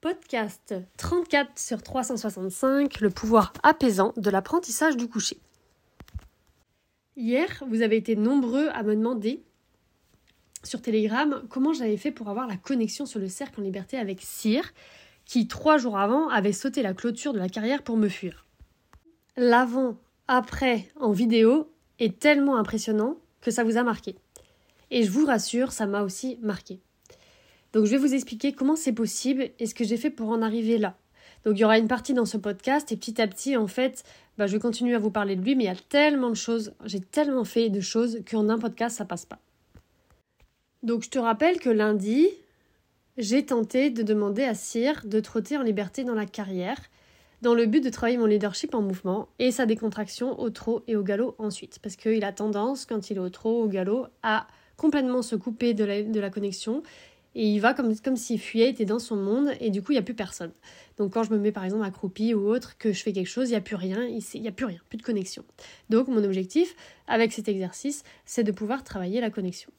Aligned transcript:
Podcast 0.00 0.74
34 0.96 1.58
sur 1.58 1.82
365, 1.82 3.00
le 3.00 3.10
pouvoir 3.10 3.52
apaisant 3.62 4.14
de 4.16 4.30
l'apprentissage 4.30 4.96
du 4.96 5.08
coucher. 5.08 5.36
Hier, 7.16 7.62
vous 7.68 7.82
avez 7.82 7.98
été 7.98 8.16
nombreux 8.16 8.68
à 8.68 8.82
me 8.82 8.96
demander 8.96 9.42
sur 10.64 10.80
Telegram 10.80 11.42
comment 11.50 11.74
j'avais 11.74 11.98
fait 11.98 12.12
pour 12.12 12.30
avoir 12.30 12.46
la 12.46 12.56
connexion 12.56 13.04
sur 13.04 13.20
le 13.20 13.28
cercle 13.28 13.60
en 13.60 13.62
liberté 13.62 13.98
avec 13.98 14.22
Cyr, 14.22 14.72
qui 15.26 15.48
trois 15.48 15.76
jours 15.76 15.98
avant 15.98 16.30
avait 16.30 16.54
sauté 16.54 16.80
la 16.80 16.94
clôture 16.94 17.34
de 17.34 17.38
la 17.38 17.50
carrière 17.50 17.82
pour 17.82 17.98
me 17.98 18.08
fuir. 18.08 18.46
L'avant, 19.36 19.98
après, 20.28 20.88
en 20.98 21.12
vidéo 21.12 21.70
est 21.98 22.18
tellement 22.18 22.56
impressionnant 22.56 23.18
que 23.42 23.50
ça 23.50 23.64
vous 23.64 23.76
a 23.76 23.82
marqué. 23.82 24.16
Et 24.90 25.02
je 25.02 25.10
vous 25.10 25.26
rassure, 25.26 25.72
ça 25.72 25.84
m'a 25.84 26.00
aussi 26.00 26.38
marqué. 26.40 26.80
Donc 27.72 27.84
je 27.84 27.90
vais 27.90 27.98
vous 27.98 28.14
expliquer 28.14 28.52
comment 28.52 28.76
c'est 28.76 28.92
possible 28.92 29.50
et 29.58 29.66
ce 29.66 29.74
que 29.74 29.84
j'ai 29.84 29.96
fait 29.96 30.10
pour 30.10 30.30
en 30.30 30.42
arriver 30.42 30.78
là. 30.78 30.96
Donc 31.44 31.56
il 31.56 31.60
y 31.60 31.64
aura 31.64 31.78
une 31.78 31.88
partie 31.88 32.14
dans 32.14 32.26
ce 32.26 32.36
podcast 32.36 32.92
et 32.92 32.96
petit 32.96 33.20
à 33.20 33.26
petit 33.26 33.56
en 33.56 33.66
fait 33.66 34.04
bah, 34.36 34.46
je 34.46 34.52
vais 34.52 34.58
continuer 34.58 34.94
à 34.94 34.98
vous 34.98 35.10
parler 35.10 35.36
de 35.36 35.42
lui 35.42 35.54
mais 35.54 35.64
il 35.64 35.68
y 35.68 35.70
a 35.70 35.76
tellement 35.76 36.30
de 36.30 36.34
choses, 36.34 36.72
j'ai 36.84 37.00
tellement 37.00 37.44
fait 37.44 37.70
de 37.70 37.80
choses 37.80 38.20
qu'en 38.30 38.48
un 38.48 38.58
podcast 38.58 38.96
ça 38.98 39.04
passe 39.04 39.24
pas. 39.24 39.38
Donc 40.82 41.02
je 41.04 41.10
te 41.10 41.18
rappelle 41.18 41.58
que 41.60 41.70
lundi 41.70 42.28
j'ai 43.18 43.44
tenté 43.44 43.90
de 43.90 44.02
demander 44.02 44.44
à 44.44 44.54
Cyr 44.54 45.02
de 45.04 45.20
trotter 45.20 45.56
en 45.56 45.62
liberté 45.62 46.04
dans 46.04 46.14
la 46.14 46.26
carrière 46.26 46.78
dans 47.42 47.54
le 47.54 47.64
but 47.64 47.82
de 47.82 47.88
travailler 47.88 48.18
mon 48.18 48.26
leadership 48.26 48.74
en 48.74 48.82
mouvement 48.82 49.28
et 49.38 49.50
sa 49.50 49.64
décontraction 49.64 50.38
au 50.38 50.50
trot 50.50 50.82
et 50.88 50.96
au 50.96 51.02
galop 51.02 51.36
ensuite 51.38 51.78
parce 51.78 51.96
qu'il 51.96 52.24
a 52.24 52.32
tendance 52.32 52.84
quand 52.84 53.10
il 53.10 53.16
est 53.16 53.20
au 53.20 53.30
trot, 53.30 53.62
au 53.62 53.68
galop 53.68 54.06
à 54.22 54.46
complètement 54.76 55.22
se 55.22 55.36
couper 55.36 55.74
de 55.74 56.20
la 56.20 56.30
connexion 56.30 56.82
et 57.34 57.46
il 57.46 57.60
va 57.60 57.74
comme, 57.74 57.96
comme 58.00 58.16
s'il 58.16 58.40
fuyait, 58.40 58.70
était 58.70 58.84
dans 58.84 58.98
son 58.98 59.16
monde, 59.16 59.50
et 59.60 59.70
du 59.70 59.82
coup, 59.82 59.92
il 59.92 59.96
n'y 59.96 60.00
a 60.00 60.02
plus 60.02 60.14
personne. 60.14 60.52
Donc 60.98 61.14
quand 61.14 61.22
je 61.22 61.30
me 61.30 61.38
mets 61.38 61.52
par 61.52 61.64
exemple 61.64 61.84
accroupi 61.84 62.34
ou 62.34 62.48
autre, 62.48 62.76
que 62.76 62.92
je 62.92 63.02
fais 63.02 63.12
quelque 63.12 63.28
chose, 63.28 63.48
il 63.48 63.52
n'y 63.52 63.56
a 63.56 63.62
plus 63.62 63.76
rien, 63.76 64.04
il 64.04 64.40
n'y 64.40 64.48
a 64.48 64.52
plus 64.52 64.66
rien, 64.66 64.80
plus 64.88 64.98
de 64.98 65.02
connexion. 65.02 65.44
Donc 65.88 66.08
mon 66.08 66.22
objectif 66.22 66.74
avec 67.06 67.32
cet 67.32 67.48
exercice, 67.48 68.02
c'est 68.24 68.44
de 68.44 68.52
pouvoir 68.52 68.84
travailler 68.84 69.20
la 69.20 69.30
connexion. 69.30 69.70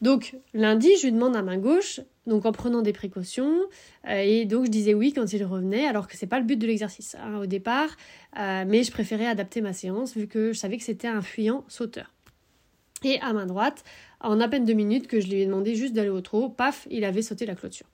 Donc 0.00 0.36
lundi, 0.54 0.88
je 0.96 1.06
lui 1.06 1.12
demande 1.12 1.36
à 1.36 1.42
main 1.42 1.58
gauche, 1.58 2.00
donc 2.26 2.46
en 2.46 2.52
prenant 2.52 2.80
des 2.80 2.92
précautions, 2.92 3.60
euh, 4.08 4.22
et 4.24 4.46
donc 4.46 4.66
je 4.66 4.70
disais 4.70 4.94
oui 4.94 5.12
quand 5.12 5.30
il 5.32 5.44
revenait, 5.44 5.86
alors 5.86 6.08
que 6.08 6.16
c'est 6.16 6.26
pas 6.26 6.38
le 6.38 6.46
but 6.46 6.56
de 6.56 6.66
l'exercice 6.66 7.16
hein, 7.16 7.38
au 7.38 7.46
départ, 7.46 7.90
euh, 8.38 8.64
mais 8.66 8.82
je 8.82 8.92
préférais 8.92 9.26
adapter 9.26 9.60
ma 9.60 9.72
séance 9.72 10.16
vu 10.16 10.26
que 10.26 10.52
je 10.52 10.58
savais 10.58 10.78
que 10.78 10.84
c'était 10.84 11.08
un 11.08 11.22
fuyant 11.22 11.64
sauteur. 11.68 12.14
Et 13.02 13.20
à 13.20 13.32
main 13.32 13.46
droite, 13.46 13.84
en 14.20 14.40
à 14.40 14.48
peine 14.48 14.64
deux 14.64 14.74
minutes 14.74 15.06
que 15.06 15.20
je 15.20 15.28
lui 15.28 15.40
ai 15.40 15.46
demandé 15.46 15.74
juste 15.74 15.94
d'aller 15.94 16.10
au 16.10 16.20
trot, 16.20 16.50
paf, 16.50 16.86
il 16.90 17.04
avait 17.04 17.22
sauté 17.22 17.46
la 17.46 17.54
clôture. 17.54 17.86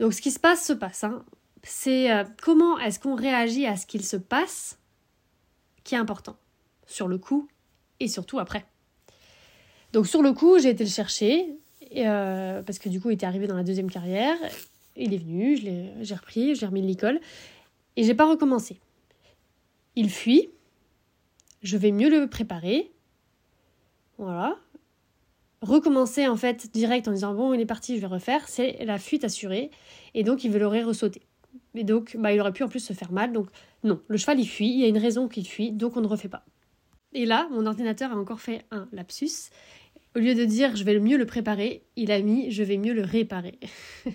Donc 0.00 0.14
ce 0.14 0.20
qui 0.20 0.30
se 0.30 0.40
passe 0.40 0.64
se 0.64 0.72
passe. 0.72 1.04
Hein. 1.04 1.24
C'est 1.62 2.10
euh, 2.12 2.24
comment 2.42 2.78
est-ce 2.78 2.98
qu'on 2.98 3.14
réagit 3.14 3.66
à 3.66 3.76
ce 3.76 3.86
qu'il 3.86 4.04
se 4.04 4.16
passe 4.16 4.78
qui 5.84 5.94
est 5.94 5.98
important? 5.98 6.36
Sur 6.86 7.08
le 7.08 7.18
coup 7.18 7.48
et 8.00 8.08
surtout 8.08 8.38
après. 8.38 8.64
Donc 9.92 10.06
sur 10.06 10.22
le 10.22 10.32
coup, 10.32 10.58
j'ai 10.58 10.70
été 10.70 10.84
le 10.84 10.90
chercher 10.90 11.56
euh, 11.96 12.62
parce 12.62 12.78
que 12.78 12.88
du 12.88 13.00
coup, 13.00 13.10
il 13.10 13.14
était 13.14 13.26
arrivé 13.26 13.46
dans 13.46 13.56
la 13.56 13.64
deuxième 13.64 13.90
carrière. 13.90 14.36
Il 14.96 15.14
est 15.14 15.18
venu, 15.18 15.56
j'ai 15.56 16.14
repris, 16.14 16.54
j'ai 16.54 16.66
remis 16.66 16.82
l'école 16.82 17.20
et 17.96 18.04
j'ai 18.04 18.14
pas 18.14 18.28
recommencé. 18.28 18.80
Il 19.96 20.10
fuit. 20.10 20.50
Je 21.62 21.76
vais 21.76 21.90
mieux 21.90 22.08
le 22.08 22.28
préparer. 22.28 22.92
Voilà. 24.18 24.56
Recommencer 25.62 26.28
en 26.28 26.36
fait 26.36 26.70
direct 26.72 27.08
en 27.08 27.12
disant 27.12 27.34
bon 27.34 27.52
il 27.52 27.60
est 27.60 27.66
parti 27.66 27.96
je 27.96 28.00
vais 28.00 28.06
refaire. 28.06 28.48
C'est 28.48 28.84
la 28.84 28.98
fuite 28.98 29.24
assurée. 29.24 29.70
Et 30.14 30.24
donc 30.24 30.44
il 30.44 30.50
veut 30.50 30.58
l'aurait 30.58 30.82
ressauté 30.82 31.22
et 31.74 31.84
donc 31.84 32.16
bah, 32.18 32.32
il 32.32 32.40
aurait 32.40 32.52
pu 32.52 32.62
en 32.62 32.68
plus 32.68 32.80
se 32.80 32.92
faire 32.92 33.12
mal. 33.12 33.32
Donc 33.32 33.48
non. 33.84 34.00
Le 34.08 34.16
cheval 34.16 34.40
il 34.40 34.46
fuit. 34.46 34.68
Il 34.68 34.80
y 34.80 34.84
a 34.84 34.88
une 34.88 34.98
raison 34.98 35.28
qu'il 35.28 35.46
fuit. 35.46 35.72
Donc 35.72 35.96
on 35.96 36.00
ne 36.00 36.06
refait 36.06 36.28
pas. 36.28 36.44
Et 37.12 37.24
là 37.24 37.48
mon 37.50 37.66
ordinateur 37.66 38.12
a 38.12 38.16
encore 38.16 38.40
fait 38.40 38.64
un 38.70 38.88
lapsus. 38.92 39.50
Au 40.16 40.20
lieu 40.20 40.34
de 40.34 40.44
dire 40.44 40.74
je 40.76 40.84
vais 40.84 40.98
mieux 40.98 41.16
le 41.16 41.26
préparer 41.26 41.84
il 41.96 42.10
a 42.10 42.20
mis 42.20 42.50
je 42.50 42.62
vais 42.62 42.76
mieux 42.76 42.92
le 42.92 43.02
réparer. 43.02 43.58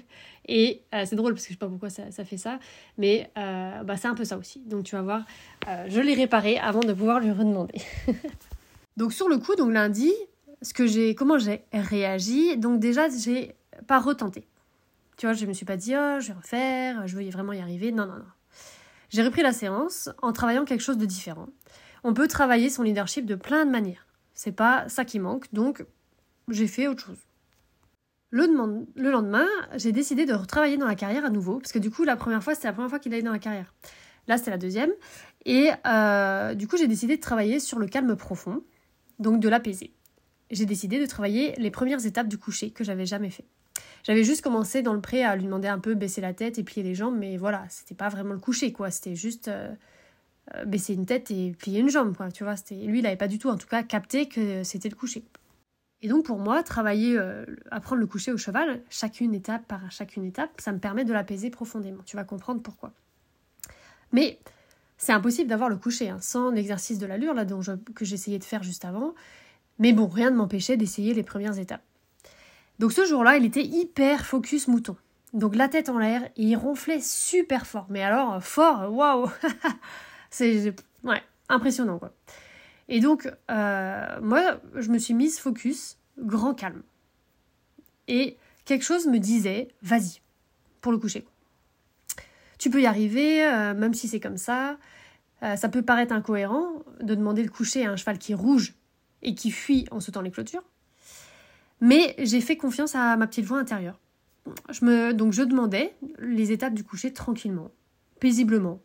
Et 0.46 0.84
euh, 0.94 1.04
c'est 1.06 1.16
drôle 1.16 1.34
parce 1.34 1.44
que 1.44 1.54
je 1.54 1.54
sais 1.54 1.60
pas 1.60 1.70
pourquoi 1.70 1.90
ça, 1.90 2.12
fait 2.26 2.38
ça. 2.38 2.60
Mais 2.98 3.32
euh, 3.38 3.84
bah, 3.84 3.96
c'est 3.96 4.10
un 4.10 4.16
peu 4.16 4.26
ça 4.26 4.38
aussi. 4.38 4.60
Donc 4.66 4.84
tu 4.84 4.96
vas 4.96 5.02
voir 5.02 5.26
euh, 5.68 5.86
je 5.88 6.02
l'ai 6.02 6.14
réparé 6.14 6.58
avant 6.58 6.82
de 6.82 6.94
pouvoir 6.94 7.20
lui 7.20 7.32
redemander 7.32 7.76
donc 8.98 9.14
sur 9.14 9.30
le 9.30 9.38
coup 9.38 9.56
donc 9.56 9.72
lundi 9.72 10.12
ce 10.64 10.74
que 10.74 10.88
j'ai, 10.88 11.14
comment 11.14 11.38
j'ai 11.38 11.64
réagi. 11.72 12.58
Donc 12.58 12.80
déjà, 12.80 13.08
j'ai 13.10 13.56
pas 13.86 14.00
retenté. 14.00 14.48
Tu 15.18 15.28
vois, 15.28 15.34
je 15.34 15.46
me 15.46 15.54
suis 15.54 15.66
pas 15.66 15.78
dit, 15.78 15.94
oh, 15.96 16.20
je 16.20 16.30
vais 16.30 16.34
refaire, 16.34 17.08
je 17.08 17.16
veux 17.16 17.30
vraiment 17.30 17.54
y 17.54 17.60
arriver. 17.60 17.92
Non, 17.92 18.08
non, 18.08 18.16
non. 18.16 18.26
J'ai 19.10 19.22
repris 19.22 19.44
la 19.44 19.54
séance 19.54 20.10
en 20.24 20.34
travaillant 20.34 20.66
quelque 20.66 20.82
chose 20.82 20.98
de 20.98 21.06
différent. 21.06 21.48
On 22.04 22.14
peut 22.14 22.28
travailler 22.28 22.70
son 22.70 22.82
leadership 22.82 23.26
de 23.26 23.36
plein 23.36 23.66
de 23.66 23.72
manières. 23.72 24.08
C'est 24.34 24.52
pas 24.52 24.90
ça 24.90 25.06
qui 25.06 25.20
manque, 25.20 25.54
donc 25.54 25.86
j'ai 26.50 26.68
fait 26.68 26.88
autre 26.88 27.06
chose. 27.06 27.20
Le, 28.32 28.48
lendemain, 29.12 29.46
j'ai 29.76 29.92
décidé 29.92 30.26
de 30.26 30.34
retravailler 30.34 30.78
dans 30.78 30.88
la 30.88 30.96
carrière 30.96 31.24
à 31.24 31.30
nouveau, 31.30 31.60
parce 31.60 31.72
que 31.72 31.78
du 31.78 31.92
coup, 31.92 32.04
la 32.04 32.16
première 32.16 32.44
fois, 32.44 32.56
c'était 32.56 32.68
la 32.68 32.74
première 32.74 32.90
fois 32.90 32.98
qu'il 32.98 33.14
allait 33.14 33.22
dans 33.22 33.32
la 33.32 33.38
carrière. 33.38 33.72
Là, 34.28 34.40
c'était 34.40 34.50
la 34.50 34.58
deuxième. 34.58 34.90
Et 35.46 35.70
euh, 35.86 36.56
du 36.56 36.68
coup, 36.68 36.78
j'ai 36.78 36.88
décidé 36.88 37.18
de 37.18 37.22
travailler 37.22 37.60
sur 37.60 37.78
le 37.78 37.86
calme 37.86 38.16
profond, 38.16 38.64
donc 39.20 39.40
de 39.40 39.50
l'apaiser 39.50 39.94
j'ai 40.54 40.66
décidé 40.66 41.00
de 41.00 41.06
travailler 41.06 41.54
les 41.58 41.72
premières 41.72 42.06
étapes 42.06 42.28
du 42.28 42.38
coucher 42.38 42.72
que 42.72 42.84
j'avais 42.84 43.06
jamais 43.06 43.30
fait. 43.30 43.46
J'avais 44.04 44.24
juste 44.24 44.42
commencé 44.42 44.82
dans 44.82 44.94
le 44.94 45.02
pré 45.02 45.24
à 45.24 45.36
lui 45.36 45.46
demander 45.46 45.68
un 45.68 45.80
peu 45.80 45.96
baisser 45.96 46.22
la 46.22 46.34
tête 46.34 46.60
et 46.60 46.64
plier 46.64 46.84
les 46.84 46.96
jambes, 46.96 47.16
mais 47.18 47.38
voilà, 47.38 47.66
c'était 47.70 47.96
pas 47.96 48.10
vraiment 48.10 48.34
le 48.34 48.40
coucher, 48.40 48.72
quoi. 48.72 48.92
C'était 48.92 49.16
juste 49.16 49.48
euh, 49.48 49.74
euh, 50.56 50.66
baisser 50.66 50.94
une 50.94 51.06
tête 51.06 51.32
et 51.32 51.54
plier 51.58 51.80
une 51.80 51.90
jambe, 51.90 52.16
quoi. 52.16 52.30
Tu 52.32 52.44
vois, 52.44 52.56
lui, 52.72 53.00
il 53.00 53.06
avait 53.06 53.16
pas 53.16 53.28
du 53.28 53.40
tout, 53.40 53.50
en 53.50 53.58
tout 53.58 53.68
cas, 53.68 53.82
capté 53.84 54.28
que 54.28 54.64
c'était 54.64 54.90
le 54.90 54.96
coucher. 54.96 55.24
Et 56.02 56.10
donc 56.10 56.26
pour 56.26 56.38
moi, 56.38 56.64
travailler, 56.64 57.18
euh, 57.18 57.46
apprendre 57.72 58.02
le 58.02 58.08
coucher 58.08 58.34
au 58.34 58.38
cheval, 58.38 58.82
chacune 58.90 59.34
étape 59.34 59.66
par 59.66 59.90
chacune 59.90 60.26
étape, 60.26 60.52
ça 60.58 60.74
me 60.74 60.80
permet 60.80 61.06
de 61.06 61.14
l'apaiser 61.14 61.50
profondément. 61.50 62.04
Tu 62.06 62.18
vas 62.18 62.26
comprendre 62.26 62.62
pourquoi. 62.62 62.92
Mais 64.12 64.38
c'est 65.04 65.12
impossible 65.12 65.50
d'avoir 65.50 65.70
le 65.70 65.76
coucher 65.76 66.10
hein, 66.10 66.18
sans 66.22 66.50
l'exercice 66.50 66.98
de 66.98 67.06
l'allure 67.06 67.34
là 67.34 67.44
dont 67.44 67.60
que 67.94 68.06
j'essayais 68.06 68.40
de 68.40 68.44
faire 68.44 68.64
juste 68.64 68.86
avant. 68.86 69.14
Mais 69.80 69.92
bon, 69.92 70.08
rien 70.08 70.32
ne 70.32 70.38
m'empêchait 70.38 70.78
d'essayer 70.78 71.14
les 71.14 71.24
premières 71.24 71.60
étapes. 71.60 71.84
Donc 72.80 72.94
ce 72.94 73.06
jour-là, 73.06 73.38
il 73.38 73.46
était 73.46 73.64
hyper 73.64 74.26
focus 74.26 74.68
mouton. 74.68 74.96
Donc 75.34 75.56
la 75.56 75.68
tête 75.68 75.90
en 75.90 75.98
l'air, 75.98 76.24
et 76.38 76.44
il 76.44 76.56
ronflait 76.56 77.02
super 77.02 77.68
fort. 77.68 77.88
Mais 77.90 78.02
alors, 78.02 78.42
fort, 78.42 78.94
waouh 78.94 79.30
C'est 80.30 80.74
ouais, 81.04 81.22
impressionnant 81.50 82.00
quoi. 82.00 82.14
Et 82.88 83.00
donc, 83.00 83.30
euh, 83.52 84.22
moi, 84.22 84.62
je 84.76 84.90
me 84.90 84.98
suis 84.98 85.14
mise 85.14 85.40
focus, 85.40 85.98
grand 86.18 86.54
calme. 86.54 86.84
Et 88.08 88.38
quelque 88.66 88.84
chose 88.84 89.08
me 89.08 89.20
disait, 89.20 89.70
vas-y, 89.82 90.22
pour 90.82 90.92
le 90.92 90.98
coucher. 90.98 91.26
Tu 92.64 92.70
peux 92.70 92.82
y 92.82 92.86
arriver, 92.86 93.46
euh, 93.46 93.74
même 93.74 93.94
si 93.94 94.08
c'est 94.08 94.22
comme 94.22 94.38
ça. 94.38 94.78
Euh, 95.42 95.58
ça 95.58 95.68
peut 95.68 95.82
paraître 95.82 96.14
incohérent 96.14 96.82
de 97.02 97.14
demander 97.14 97.44
le 97.44 97.50
coucher 97.50 97.86
à 97.86 97.92
un 97.92 97.98
cheval 97.98 98.18
qui 98.18 98.34
rouge 98.34 98.74
et 99.22 99.36
qui 99.36 99.52
fuit 99.52 99.86
en 99.92 100.00
sautant 100.00 100.22
les 100.22 100.32
clôtures. 100.32 100.64
Mais 101.82 102.16
j'ai 102.20 102.40
fait 102.40 102.56
confiance 102.56 102.96
à 102.96 103.18
ma 103.18 103.28
petite 103.28 103.44
voix 103.44 103.58
intérieure. 103.58 104.00
Je 104.70 104.86
me, 104.86 105.14
donc 105.14 105.34
je 105.34 105.44
demandais 105.44 105.94
les 106.20 106.54
étapes 106.54 106.74
du 106.74 106.86
coucher 106.86 107.12
tranquillement, 107.12 107.70
paisiblement. 108.22 108.80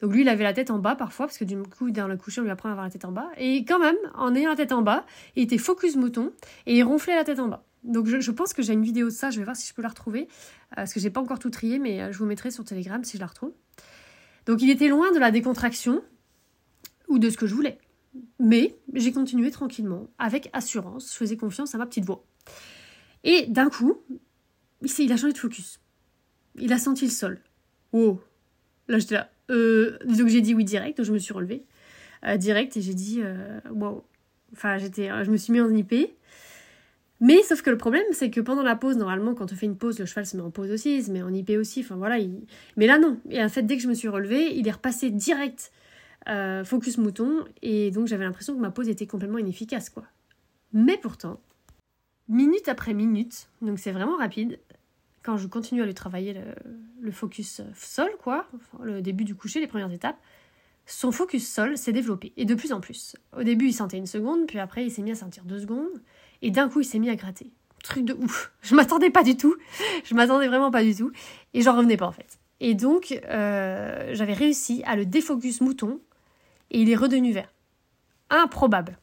Donc 0.00 0.12
lui, 0.12 0.20
il 0.20 0.28
avait 0.28 0.44
la 0.44 0.52
tête 0.52 0.70
en 0.70 0.78
bas 0.78 0.94
parfois, 0.94 1.26
parce 1.26 1.38
que 1.38 1.44
du 1.44 1.60
coup, 1.64 1.90
dans 1.90 2.06
le 2.06 2.16
coucher, 2.16 2.40
on 2.40 2.44
lui 2.44 2.52
apprend 2.52 2.68
à 2.68 2.72
avoir 2.72 2.86
la 2.86 2.92
tête 2.92 3.04
en 3.04 3.10
bas. 3.10 3.30
Et 3.36 3.64
quand 3.64 3.80
même, 3.80 3.96
en 4.14 4.32
ayant 4.36 4.50
la 4.50 4.56
tête 4.56 4.70
en 4.70 4.82
bas, 4.82 5.04
il 5.34 5.42
était 5.42 5.58
focus 5.58 5.96
mouton 5.96 6.30
et 6.66 6.76
il 6.76 6.84
ronflait 6.84 7.16
la 7.16 7.24
tête 7.24 7.40
en 7.40 7.48
bas. 7.48 7.64
Donc 7.86 8.06
je, 8.06 8.30
pense 8.30 8.52
que 8.52 8.62
j'ai 8.62 8.72
une 8.72 8.82
vidéo 8.82 9.06
de 9.06 9.12
ça, 9.12 9.30
je 9.30 9.38
vais 9.38 9.44
voir 9.44 9.56
si 9.56 9.68
je 9.68 9.74
peux 9.74 9.82
la 9.82 9.88
retrouver, 9.88 10.22
euh, 10.22 10.76
parce 10.76 10.92
que 10.92 11.00
j'ai 11.00 11.10
pas 11.10 11.20
encore 11.20 11.38
tout 11.38 11.50
trié, 11.50 11.78
mais 11.78 12.02
euh, 12.02 12.12
je 12.12 12.18
vous 12.18 12.26
mettrai 12.26 12.50
sur 12.50 12.64
Telegram 12.64 13.02
si 13.04 13.16
je 13.16 13.20
la 13.22 13.26
retrouve. 13.26 13.52
Donc 14.46 14.62
il 14.62 14.70
était 14.70 14.88
loin 14.88 15.12
de 15.12 15.18
la 15.18 15.30
décontraction 15.30 16.02
ou 17.08 17.18
de 17.18 17.30
ce 17.30 17.36
que 17.36 17.46
je 17.46 17.54
voulais. 17.54 17.78
Mais 18.40 18.76
j'ai 18.94 19.12
continué 19.12 19.50
tranquillement, 19.50 20.08
avec 20.18 20.50
assurance, 20.52 21.12
je 21.12 21.16
faisais 21.16 21.36
confiance 21.36 21.74
à 21.74 21.78
ma 21.78 21.86
petite 21.86 22.04
voix. 22.04 22.24
Et 23.24 23.46
d'un 23.46 23.68
coup, 23.68 24.02
il 24.82 25.12
a 25.12 25.16
changé 25.16 25.32
de 25.32 25.38
focus. 25.38 25.80
Il 26.56 26.72
a 26.72 26.78
senti 26.78 27.04
le 27.04 27.10
sol. 27.10 27.40
Oh 27.92 28.20
Là, 28.88 28.98
j'étais 28.98 29.14
là. 29.16 29.30
Euh, 29.50 29.98
donc 30.04 30.28
j'ai 30.28 30.40
dit 30.40 30.54
oui 30.54 30.64
direct, 30.64 30.98
donc 30.98 31.06
je 31.06 31.12
me 31.12 31.18
suis 31.18 31.32
relevée. 31.32 31.64
Euh, 32.24 32.36
direct, 32.36 32.76
et 32.76 32.82
j'ai 32.82 32.94
dit 32.94 33.20
euh, 33.22 33.60
wow. 33.70 34.04
Enfin, 34.52 34.78
j'étais, 34.78 35.08
je 35.24 35.30
me 35.30 35.36
suis 35.36 35.52
mis 35.52 35.60
en 35.60 35.74
IP. 35.74 35.94
Mais 37.20 37.42
sauf 37.42 37.62
que 37.62 37.70
le 37.70 37.78
problème, 37.78 38.04
c'est 38.12 38.30
que 38.30 38.40
pendant 38.40 38.62
la 38.62 38.76
pause, 38.76 38.96
normalement, 38.96 39.34
quand 39.34 39.50
on 39.52 39.56
fait 39.56 39.66
une 39.66 39.78
pause, 39.78 39.98
le 39.98 40.06
cheval 40.06 40.26
se 40.26 40.36
met 40.36 40.42
en 40.42 40.50
pause 40.50 40.70
aussi, 40.70 40.96
il 40.96 41.04
se 41.04 41.10
met 41.10 41.22
en 41.22 41.32
IP 41.32 41.50
aussi. 41.58 41.80
Enfin 41.80 41.96
voilà. 41.96 42.22
Mais 42.76 42.86
là, 42.86 42.98
non. 42.98 43.18
Et 43.30 43.42
en 43.42 43.48
fait, 43.48 43.62
dès 43.62 43.76
que 43.76 43.82
je 43.82 43.88
me 43.88 43.94
suis 43.94 44.08
relevée, 44.08 44.54
il 44.56 44.68
est 44.68 44.72
repassé 44.72 45.10
direct 45.10 45.72
euh, 46.28 46.64
focus 46.64 46.98
mouton, 46.98 47.44
et 47.62 47.92
donc 47.92 48.08
j'avais 48.08 48.24
l'impression 48.24 48.54
que 48.54 48.60
ma 48.60 48.70
pause 48.70 48.88
était 48.88 49.06
complètement 49.06 49.38
inefficace, 49.38 49.90
quoi. 49.90 50.04
Mais 50.72 50.98
pourtant, 50.98 51.40
minute 52.28 52.68
après 52.68 52.94
minute, 52.94 53.48
donc 53.62 53.78
c'est 53.78 53.92
vraiment 53.92 54.16
rapide, 54.16 54.58
quand 55.22 55.36
je 55.36 55.46
continue 55.46 55.82
à 55.82 55.86
lui 55.86 55.94
travailler 55.94 56.34
le, 56.34 56.42
le 57.00 57.10
focus 57.12 57.62
sol, 57.76 58.10
quoi, 58.20 58.48
le 58.82 59.02
début 59.02 59.24
du 59.24 59.36
coucher, 59.36 59.60
les 59.60 59.68
premières 59.68 59.92
étapes, 59.92 60.18
son 60.84 61.12
focus 61.12 61.48
sol 61.48 61.78
s'est 61.78 61.92
développé, 61.92 62.32
et 62.36 62.44
de 62.44 62.56
plus 62.56 62.72
en 62.72 62.80
plus. 62.80 63.16
Au 63.36 63.44
début, 63.44 63.66
il 63.68 63.72
sentait 63.72 63.96
une 63.98 64.06
seconde, 64.06 64.46
puis 64.48 64.58
après, 64.58 64.84
il 64.84 64.90
s'est 64.90 65.02
mis 65.02 65.12
à 65.12 65.16
sentir 65.16 65.44
deux 65.44 65.60
secondes, 65.60 66.02
et 66.46 66.52
d'un 66.52 66.68
coup, 66.68 66.80
il 66.80 66.84
s'est 66.84 67.00
mis 67.00 67.10
à 67.10 67.16
gratter. 67.16 67.50
Truc 67.82 68.04
de 68.04 68.12
ouf. 68.12 68.52
Je 68.62 68.76
m'attendais 68.76 69.10
pas 69.10 69.24
du 69.24 69.36
tout. 69.36 69.56
Je 70.04 70.14
m'attendais 70.14 70.46
vraiment 70.46 70.70
pas 70.70 70.84
du 70.84 70.94
tout. 70.94 71.10
Et 71.54 71.60
j'en 71.60 71.76
revenais 71.76 71.96
pas, 71.96 72.06
en 72.06 72.12
fait. 72.12 72.38
Et 72.60 72.74
donc, 72.74 73.20
euh, 73.28 74.10
j'avais 74.12 74.32
réussi 74.32 74.80
à 74.86 74.94
le 74.94 75.06
défocus 75.06 75.60
mouton, 75.60 76.00
et 76.70 76.80
il 76.80 76.88
est 76.88 76.94
redevenu 76.94 77.32
vert. 77.32 77.52
Improbable. 78.30 78.96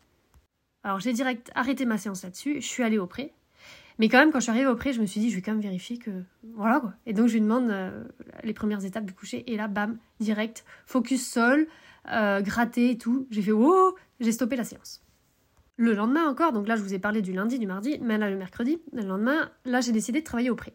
Alors, 0.86 1.02
j'ai 1.02 1.12
direct 1.12 1.52
arrêté 1.54 1.86
ma 1.86 1.98
séance 1.98 2.24
là-dessus, 2.24 2.62
je 2.62 2.66
suis 2.66 2.82
allée 2.82 2.98
au 2.98 3.08
pré. 3.08 3.34
Mais 4.00 4.08
quand 4.08 4.20
même, 4.20 4.32
quand 4.32 4.40
je 4.40 4.44
suis 4.44 4.52
arrivée 4.52 4.68
au 4.68 4.76
pré, 4.78 4.94
je 4.94 5.02
me 5.02 5.06
suis 5.06 5.20
dit, 5.20 5.30
je 5.30 5.36
vais 5.36 5.42
quand 5.42 5.52
même 5.52 5.60
vérifier 5.60 5.98
que. 5.98 6.12
Voilà 6.56 6.80
quoi. 6.80 6.94
Et 7.06 7.12
donc, 7.12 7.28
je 7.28 7.34
lui 7.34 7.42
demande 7.42 7.70
euh, 7.72 8.06
les 8.46 8.54
premières 8.54 8.86
étapes 8.86 9.06
du 9.06 9.14
coucher. 9.14 9.44
Et 9.52 9.58
là, 9.58 9.68
bam, 9.68 9.98
direct, 10.22 10.64
focus 10.86 11.30
sol, 11.30 11.68
euh, 12.10 12.40
gratté 12.40 12.92
et 12.92 12.98
tout. 12.98 13.28
J'ai 13.32 13.42
fait, 13.42 13.52
oh 13.52 13.96
J'ai 14.22 14.32
stoppé 14.32 14.56
la 14.56 14.64
séance. 14.64 15.04
Le 15.78 15.94
lendemain 15.94 16.28
encore, 16.28 16.52
donc 16.52 16.68
là, 16.68 16.76
je 16.76 16.82
vous 16.82 16.94
ai 16.94 17.00
parlé 17.00 17.22
du 17.22 17.34
lundi, 17.34 17.58
du 17.58 17.66
mardi, 17.66 17.98
mais 18.02 18.18
là, 18.18 18.30
le 18.30 18.38
mercredi, 18.38 18.80
le 18.94 19.04
lendemain, 19.04 19.50
là, 19.66 19.82
j'ai 19.82 19.92
décidé 19.92 20.20
de 20.20 20.26
travailler 20.26 20.50
au 20.50 20.56
pré. 20.56 20.74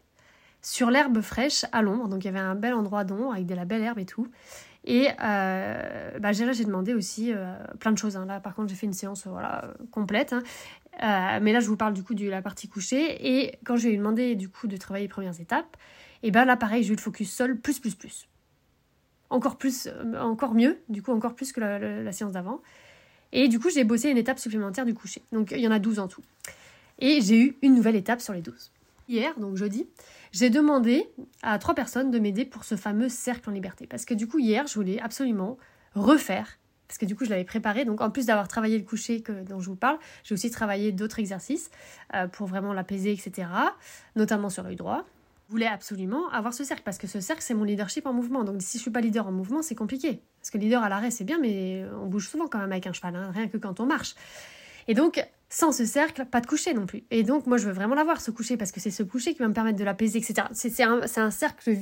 Sur 0.60 0.90
l'herbe 0.90 1.20
fraîche, 1.20 1.64
à 1.70 1.82
l'ombre. 1.82 2.08
Donc, 2.08 2.24
il 2.24 2.26
y 2.26 2.30
avait 2.30 2.40
un 2.40 2.56
bel 2.56 2.74
endroit 2.74 3.04
d'ombre 3.04 3.32
avec 3.32 3.46
de 3.46 3.54
la 3.54 3.64
belle 3.64 3.82
herbe 3.82 4.00
et 4.00 4.06
tout. 4.06 4.26
Et 4.84 5.08
euh, 5.22 6.18
bah, 6.18 6.32
j'ai 6.32 6.64
demandé 6.64 6.94
aussi 6.94 7.32
euh, 7.32 7.54
plein 7.78 7.92
de 7.92 7.98
choses. 7.98 8.16
Hein. 8.16 8.26
Là, 8.26 8.40
par 8.40 8.54
contre, 8.54 8.70
j'ai 8.70 8.74
fait 8.74 8.86
une 8.86 8.92
séance 8.92 9.26
voilà, 9.26 9.72
complète. 9.92 10.32
Hein. 10.32 10.42
Euh, 11.02 11.38
mais 11.42 11.52
là, 11.52 11.60
je 11.60 11.68
vous 11.68 11.76
parle 11.76 11.92
du 11.92 12.02
coup 12.02 12.14
de 12.14 12.28
la 12.28 12.42
partie 12.42 12.68
couchée. 12.68 13.28
Et 13.28 13.58
quand 13.64 13.76
j'ai 13.76 13.96
demandé 13.96 14.34
du 14.34 14.48
coup 14.48 14.66
de 14.66 14.76
travailler 14.76 15.04
les 15.04 15.10
premières 15.10 15.40
étapes, 15.40 15.76
et 16.22 16.30
ben 16.30 16.44
là, 16.44 16.56
pareil, 16.56 16.82
j'ai 16.82 16.92
eu 16.92 16.96
le 16.96 17.00
focus 17.00 17.32
sol 17.32 17.56
plus, 17.56 17.78
plus, 17.78 17.94
plus. 17.94 18.28
Encore 19.30 19.58
plus, 19.58 19.88
euh, 19.88 20.20
encore 20.20 20.54
mieux, 20.54 20.78
du 20.88 21.02
coup, 21.02 21.12
encore 21.12 21.34
plus 21.34 21.52
que 21.52 21.60
la, 21.60 22.12
séance 22.12 22.32
d'avant. 22.32 22.60
Et 23.32 23.48
du 23.48 23.58
coup, 23.58 23.70
j'ai 23.70 23.84
bossé 23.84 24.10
une 24.10 24.18
étape 24.18 24.38
supplémentaire 24.38 24.84
du 24.84 24.94
coucher. 24.94 25.22
Donc, 25.32 25.52
il 25.52 25.60
y 25.60 25.68
en 25.68 25.70
a 25.70 25.78
12 25.78 25.98
en 25.98 26.08
tout. 26.08 26.22
Et 26.98 27.20
j'ai 27.20 27.38
eu 27.38 27.56
une 27.62 27.74
nouvelle 27.74 27.96
étape 27.96 28.20
sur 28.20 28.32
les 28.32 28.42
12. 28.42 28.72
Hier, 29.08 29.38
donc 29.38 29.56
jeudi, 29.56 29.86
j'ai 30.32 30.50
demandé 30.50 31.08
à 31.42 31.58
trois 31.58 31.74
personnes 31.74 32.10
de 32.10 32.18
m'aider 32.18 32.44
pour 32.44 32.64
ce 32.64 32.76
fameux 32.76 33.08
cercle 33.08 33.48
en 33.48 33.52
liberté. 33.52 33.86
Parce 33.86 34.04
que 34.04 34.14
du 34.14 34.26
coup, 34.26 34.38
hier, 34.38 34.66
je 34.66 34.74
voulais 34.74 35.00
absolument 35.00 35.56
refaire 35.94 36.58
parce 36.88 36.96
que 36.96 37.04
du 37.04 37.14
coup 37.14 37.24
je 37.24 37.30
l'avais 37.30 37.44
préparé. 37.44 37.84
Donc 37.84 38.00
en 38.00 38.10
plus 38.10 38.26
d'avoir 38.26 38.48
travaillé 38.48 38.78
le 38.78 38.84
coucher 38.84 39.20
que, 39.20 39.44
dont 39.44 39.60
je 39.60 39.68
vous 39.68 39.76
parle, 39.76 39.98
j'ai 40.24 40.32
aussi 40.32 40.50
travaillé 40.50 40.90
d'autres 40.90 41.18
exercices 41.18 41.70
euh, 42.14 42.26
pour 42.26 42.46
vraiment 42.46 42.72
l'apaiser, 42.72 43.12
etc. 43.12 43.48
Notamment 44.16 44.48
sur 44.48 44.62
l'œil 44.62 44.76
droit. 44.76 45.04
Voulais 45.48 45.66
absolument 45.66 46.28
avoir 46.30 46.52
ce 46.52 46.62
cercle 46.62 46.82
parce 46.84 46.98
que 46.98 47.06
ce 47.06 47.20
cercle 47.20 47.42
c'est 47.42 47.54
mon 47.54 47.64
leadership 47.64 48.06
en 48.06 48.12
mouvement. 48.12 48.44
Donc 48.44 48.60
si 48.60 48.78
je 48.78 48.82
suis 48.82 48.90
pas 48.90 49.00
leader 49.00 49.26
en 49.26 49.32
mouvement, 49.32 49.62
c'est 49.62 49.74
compliqué. 49.74 50.20
Parce 50.40 50.50
que 50.50 50.58
leader 50.58 50.82
à 50.82 50.88
l'arrêt 50.88 51.10
c'est 51.10 51.24
bien, 51.24 51.38
mais 51.38 51.84
on 52.02 52.06
bouge 52.06 52.28
souvent 52.28 52.48
quand 52.48 52.58
même 52.58 52.72
avec 52.72 52.86
un 52.86 52.92
cheval, 52.92 53.16
hein, 53.16 53.30
rien 53.34 53.48
que 53.48 53.56
quand 53.56 53.80
on 53.80 53.86
marche. 53.86 54.14
Et 54.88 54.94
donc 54.94 55.24
sans 55.50 55.72
ce 55.72 55.86
cercle, 55.86 56.26
pas 56.26 56.42
de 56.42 56.46
coucher 56.46 56.74
non 56.74 56.84
plus. 56.84 57.04
Et 57.10 57.22
donc 57.22 57.46
moi 57.46 57.56
je 57.56 57.66
veux 57.66 57.72
vraiment 57.72 57.94
l'avoir 57.94 58.20
ce 58.20 58.30
coucher 58.30 58.56
parce 58.56 58.72
que 58.72 58.80
c'est 58.80 58.90
ce 58.90 59.02
coucher 59.02 59.32
qui 59.32 59.38
va 59.38 59.48
me 59.48 59.54
permettre 59.54 59.78
de 59.78 59.84
l'apaiser, 59.84 60.18
etc. 60.18 60.48
C'est 60.52 60.82
un, 60.82 61.00
un, 61.16 61.30
cercle 61.30 61.78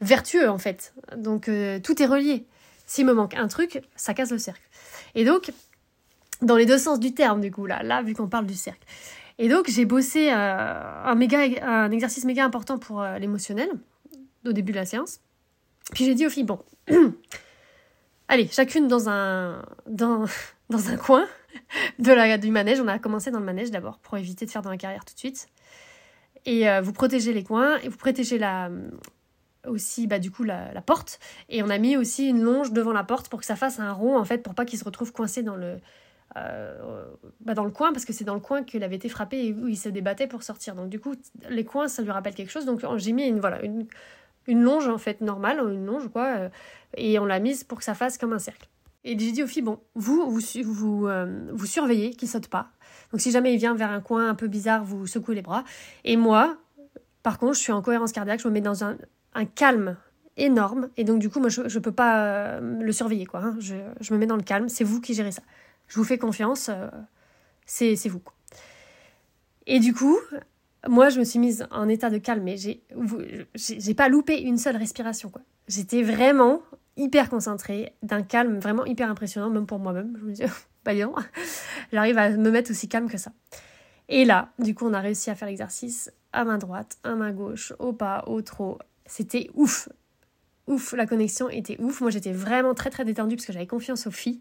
vertueux 0.00 0.48
en 0.48 0.58
fait. 0.58 0.94
Donc 1.16 1.48
euh, 1.48 1.78
tout 1.80 2.02
est 2.02 2.06
relié. 2.06 2.46
S'il 2.86 3.04
me 3.04 3.12
manque 3.12 3.34
un 3.34 3.48
truc, 3.48 3.82
ça 3.96 4.14
casse 4.14 4.30
le 4.30 4.38
cercle. 4.38 4.62
Et 5.14 5.24
donc, 5.24 5.52
dans 6.40 6.56
les 6.56 6.66
deux 6.66 6.78
sens 6.78 7.00
du 7.00 7.12
terme, 7.12 7.40
du 7.40 7.50
coup, 7.50 7.66
là, 7.66 7.82
là 7.82 8.02
vu 8.02 8.14
qu'on 8.14 8.28
parle 8.28 8.46
du 8.46 8.54
cercle. 8.54 8.86
Et 9.38 9.48
donc, 9.48 9.68
j'ai 9.68 9.84
bossé 9.84 10.30
euh, 10.30 10.34
un, 10.34 11.14
méga, 11.14 11.40
un 11.62 11.90
exercice 11.90 12.24
méga 12.24 12.44
important 12.44 12.78
pour 12.78 13.02
euh, 13.02 13.18
l'émotionnel, 13.18 13.68
au 14.46 14.52
début 14.52 14.72
de 14.72 14.78
la 14.78 14.86
séance. 14.86 15.20
Puis 15.92 16.04
j'ai 16.04 16.14
dit 16.14 16.26
aux 16.26 16.30
filles, 16.30 16.44
bon, 16.44 16.58
allez, 18.28 18.48
chacune 18.48 18.88
dans 18.88 19.08
un, 19.08 19.62
dans, 19.86 20.24
dans 20.70 20.88
un 20.88 20.96
coin 20.96 21.26
de 21.98 22.12
la, 22.12 22.38
du 22.38 22.50
manège. 22.50 22.80
On 22.80 22.88
a 22.88 22.98
commencé 22.98 23.30
dans 23.30 23.40
le 23.40 23.44
manège 23.44 23.70
d'abord, 23.70 23.98
pour 23.98 24.16
éviter 24.16 24.46
de 24.46 24.50
faire 24.50 24.62
dans 24.62 24.70
la 24.70 24.78
carrière 24.78 25.04
tout 25.04 25.14
de 25.14 25.18
suite. 25.18 25.48
Et 26.46 26.68
euh, 26.68 26.80
vous 26.80 26.92
protégez 26.92 27.32
les 27.32 27.42
coins, 27.42 27.76
et 27.78 27.88
vous 27.88 27.96
protégez 27.96 28.38
la, 28.38 28.70
aussi 29.66 30.06
bah, 30.06 30.18
du 30.18 30.30
coup 30.30 30.44
la, 30.44 30.80
porte 30.80 31.18
et 31.48 31.62
on 31.62 31.70
a 31.70 31.78
mis 31.78 31.96
aussi 31.96 32.28
une 32.28 32.40
longe 32.40 32.72
devant 32.72 32.92
la 32.92 33.04
porte 33.04 33.28
pour 33.28 33.40
que 33.40 33.46
ça 33.46 33.56
fasse 33.56 33.80
un 33.80 33.92
rond 33.92 34.16
en 34.16 34.24
fait 34.24 34.38
pour 34.38 34.54
pas 34.54 34.64
qu'il 34.64 34.78
se 34.78 34.84
retrouve 34.84 35.12
coincé 35.12 35.42
dans 35.42 35.56
le 35.56 35.78
euh, 36.36 37.04
bah, 37.40 37.54
dans 37.54 37.64
le 37.64 37.70
coin 37.70 37.92
parce 37.92 38.04
que 38.04 38.12
c'est 38.12 38.24
dans 38.24 38.34
le 38.34 38.40
coin 38.40 38.62
qu'il 38.62 38.82
avait 38.82 38.96
été 38.96 39.08
frappé 39.08 39.46
et 39.46 39.52
où 39.52 39.68
il 39.68 39.76
se 39.76 39.88
débattait 39.88 40.26
pour 40.26 40.42
sortir 40.42 40.74
donc 40.74 40.88
du 40.88 41.00
coup 41.00 41.14
les 41.48 41.64
coins 41.64 41.88
ça 41.88 42.02
lui 42.02 42.10
rappelle 42.10 42.34
quelque 42.34 42.50
chose 42.50 42.66
donc 42.66 42.82
j'ai 42.96 43.12
mis 43.12 43.26
une 43.26 43.40
voilà 43.40 43.62
une, 43.64 43.86
une 44.46 44.62
longe 44.62 44.88
en 44.88 44.98
fait 44.98 45.20
normale 45.20 45.60
une 45.60 45.86
longe 45.86 46.08
quoi 46.08 46.26
euh, 46.36 46.48
et 46.96 47.18
on 47.18 47.24
l'a 47.24 47.38
mise 47.38 47.64
pour 47.64 47.78
que 47.78 47.84
ça 47.84 47.94
fasse 47.94 48.18
comme 48.18 48.32
un 48.32 48.38
cercle 48.38 48.68
et 49.04 49.18
j'ai 49.18 49.32
dit 49.32 49.42
aux 49.42 49.46
filles 49.46 49.62
bon 49.62 49.78
vous 49.94 50.28
vous 50.28 50.40
vous, 50.64 51.06
euh, 51.06 51.48
vous 51.52 51.66
surveillez 51.66 52.10
qu'il 52.10 52.28
saute 52.28 52.48
pas 52.48 52.68
donc 53.12 53.20
si 53.20 53.30
jamais 53.30 53.54
il 53.54 53.58
vient 53.58 53.74
vers 53.74 53.90
un 53.92 54.00
coin 54.00 54.28
un 54.28 54.34
peu 54.34 54.48
bizarre 54.48 54.84
vous 54.84 55.06
secouez 55.06 55.36
les 55.36 55.42
bras 55.42 55.64
et 56.04 56.16
moi 56.16 56.58
par 57.26 57.40
contre, 57.40 57.54
je 57.54 57.60
suis 57.60 57.72
en 57.72 57.82
cohérence 57.82 58.12
cardiaque, 58.12 58.38
je 58.38 58.46
me 58.46 58.52
mets 58.52 58.60
dans 58.60 58.84
un, 58.84 58.96
un 59.34 59.46
calme 59.46 59.96
énorme. 60.36 60.90
Et 60.96 61.02
donc, 61.02 61.18
du 61.18 61.28
coup, 61.28 61.40
moi, 61.40 61.48
je 61.48 61.62
ne 61.62 61.78
peux 61.80 61.90
pas 61.90 62.60
le 62.60 62.92
surveiller, 62.92 63.26
quoi. 63.26 63.40
Hein. 63.40 63.56
Je, 63.58 63.74
je, 63.98 64.14
me 64.14 64.18
mets 64.20 64.26
dans 64.26 64.36
le 64.36 64.44
calme. 64.44 64.68
C'est 64.68 64.84
vous 64.84 65.00
qui 65.00 65.12
gérez 65.12 65.32
ça. 65.32 65.42
Je 65.88 65.96
vous 65.96 66.04
fais 66.04 66.18
confiance. 66.18 66.68
Euh, 66.68 66.88
c'est 67.66 68.08
vous. 68.08 68.22
Et 69.66 69.80
du 69.80 69.92
coup, 69.92 70.18
moi, 70.88 71.08
je 71.08 71.18
me 71.18 71.24
suis 71.24 71.38
mise 71.38 71.66
en 71.70 71.88
état 71.88 72.10
de 72.10 72.18
calme. 72.18 72.44
Mais 72.44 72.56
j'ai 72.56 73.94
pas 73.94 74.08
loupé 74.08 74.40
une 74.40 74.58
seule 74.58 74.76
respiration. 74.76 75.32
J'étais 75.68 76.02
vraiment 76.02 76.62
hyper 76.96 77.28
concentrée, 77.28 77.92
d'un 78.02 78.22
calme 78.22 78.58
vraiment 78.58 78.84
hyper 78.86 79.10
impressionnant, 79.10 79.50
même 79.50 79.66
pour 79.66 79.78
moi-même. 79.78 80.16
Je 80.18 80.24
me 80.24 80.32
dis, 80.32 80.42
bah, 80.84 80.92
j'arrive 81.92 82.18
à 82.18 82.30
me 82.30 82.50
mettre 82.50 82.70
aussi 82.70 82.88
calme 82.88 83.08
que 83.08 83.18
ça. 83.18 83.32
Et 84.08 84.24
là, 84.24 84.50
du 84.58 84.74
coup, 84.74 84.86
on 84.86 84.94
a 84.94 85.00
réussi 85.00 85.30
à 85.30 85.34
faire 85.34 85.48
l'exercice 85.48 86.12
à 86.32 86.44
main 86.44 86.58
droite, 86.58 86.98
à 87.02 87.14
main 87.14 87.32
gauche, 87.32 87.72
au 87.78 87.92
pas, 87.92 88.24
au 88.26 88.42
trot, 88.42 88.78
c'était 89.06 89.50
ouf. 89.54 89.88
Ouf, 90.66 90.92
la 90.92 91.06
connexion 91.06 91.48
était 91.48 91.80
ouf. 91.80 92.00
Moi, 92.00 92.10
j'étais 92.10 92.32
vraiment 92.32 92.74
très 92.74 92.90
très 92.90 93.04
détendue 93.04 93.36
parce 93.36 93.46
que 93.46 93.52
j'avais 93.52 93.66
confiance 93.66 94.06
aux 94.06 94.10
filles. 94.10 94.40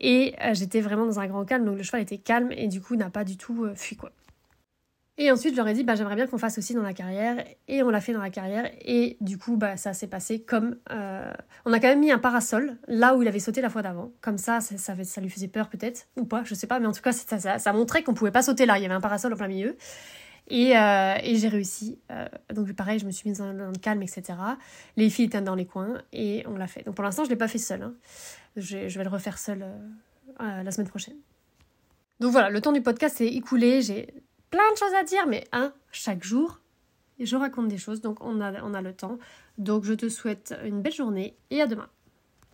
Et 0.00 0.34
euh, 0.42 0.54
j'étais 0.54 0.80
vraiment 0.80 1.06
dans 1.06 1.20
un 1.20 1.26
grand 1.26 1.44
calme, 1.44 1.64
donc 1.64 1.76
le 1.76 1.82
cheval 1.82 2.02
était 2.02 2.18
calme 2.18 2.50
et 2.52 2.68
du 2.68 2.80
coup 2.80 2.96
n'a 2.96 3.10
pas 3.10 3.24
du 3.24 3.36
tout 3.36 3.64
euh, 3.64 3.74
fui 3.74 3.96
quoi. 3.96 4.10
Et 5.16 5.30
ensuite, 5.30 5.54
je 5.54 5.62
leur 5.62 5.72
dit, 5.72 5.84
bah, 5.84 5.94
j'aimerais 5.94 6.16
bien 6.16 6.26
qu'on 6.26 6.38
fasse 6.38 6.58
aussi 6.58 6.74
dans 6.74 6.82
la 6.82 6.92
carrière. 6.92 7.44
Et 7.68 7.84
on 7.84 7.90
l'a 7.90 8.00
fait 8.00 8.12
dans 8.12 8.20
la 8.20 8.30
carrière. 8.30 8.68
Et 8.80 9.16
du 9.20 9.38
coup, 9.38 9.56
bah, 9.56 9.76
ça 9.76 9.92
s'est 9.92 10.08
passé 10.08 10.42
comme... 10.42 10.76
Euh, 10.90 11.32
on 11.64 11.72
a 11.72 11.78
quand 11.78 11.86
même 11.86 12.00
mis 12.00 12.10
un 12.10 12.18
parasol 12.18 12.76
là 12.88 13.14
où 13.14 13.22
il 13.22 13.28
avait 13.28 13.38
sauté 13.38 13.60
la 13.60 13.70
fois 13.70 13.82
d'avant. 13.82 14.10
Comme 14.20 14.38
ça, 14.38 14.60
ça, 14.60 14.76
ça, 14.76 15.20
lui 15.20 15.30
faisait 15.30 15.46
peur 15.46 15.68
peut-être. 15.68 16.08
Ou 16.16 16.24
pas, 16.24 16.42
je 16.44 16.54
sais 16.54 16.66
pas. 16.66 16.80
Mais 16.80 16.86
en 16.86 16.92
tout 16.92 17.00
cas, 17.00 17.12
ça, 17.12 17.38
ça, 17.38 17.58
ça 17.60 17.72
montrait 17.72 18.02
qu'on 18.02 18.14
pouvait 18.14 18.32
pas 18.32 18.42
sauter 18.42 18.66
là. 18.66 18.76
Il 18.76 18.82
y 18.82 18.86
avait 18.86 18.94
un 18.94 19.00
parasol 19.00 19.32
au 19.32 19.36
plein 19.36 19.46
milieu. 19.46 19.76
Euh, 20.52 21.14
et, 21.22 21.36
j'ai 21.36 21.48
réussi. 21.48 21.98
Euh, 22.10 22.26
donc 22.52 22.72
pareil, 22.74 22.98
je 22.98 23.06
me 23.06 23.10
suis 23.10 23.28
mise 23.28 23.38
dans, 23.38 23.52
le 23.52 23.78
calme, 23.78 24.02
etc. 24.02 24.38
Les 24.96 25.08
filles 25.10 25.26
étaient 25.26 25.40
dans 25.40 25.54
les 25.54 25.66
coins 25.66 26.02
et 26.12 26.44
on 26.46 26.56
l'a 26.56 26.66
fait. 26.66 26.82
Donc 26.82 26.94
pour 26.94 27.04
l'instant, 27.04 27.24
je 27.24 27.28
ne 27.28 27.34
l'ai 27.34 27.38
pas 27.38 27.48
fait 27.48 27.58
seule. 27.58 27.82
Hein. 27.82 27.94
Je, 28.56 28.76
vais 28.76 29.04
le 29.04 29.10
refaire 29.10 29.38
seule 29.38 29.62
euh, 30.40 30.62
la 30.62 30.70
semaine 30.70 30.88
prochaine. 30.88 31.16
Donc 32.20 32.32
voilà, 32.32 32.50
le 32.50 32.60
temps 32.60 32.72
du 32.72 32.82
podcast 32.82 33.20
est 33.20 33.28
écoulé. 33.28 33.82
J'ai 33.82 34.14
plein 34.50 34.70
de 34.72 34.78
choses 34.78 34.94
à 34.94 35.02
dire, 35.02 35.26
mais 35.26 35.44
hein, 35.52 35.72
chaque 35.90 36.22
jour, 36.22 36.60
je 37.18 37.36
raconte 37.36 37.68
des 37.68 37.78
choses. 37.78 38.00
Donc 38.00 38.18
on 38.20 38.40
a, 38.40 38.62
on 38.62 38.74
a 38.74 38.82
le 38.82 38.92
temps. 38.92 39.18
Donc 39.56 39.84
je 39.84 39.94
te 39.94 40.08
souhaite 40.08 40.54
une 40.64 40.82
belle 40.82 40.94
journée 40.94 41.36
et 41.50 41.62
à 41.62 41.66
demain. 41.66 41.88